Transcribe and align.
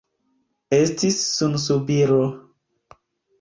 Estis 0.77 1.19
sunsubiro. 1.41 2.19